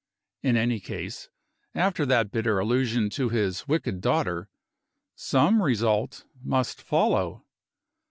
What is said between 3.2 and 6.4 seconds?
his "wicked daughter" some result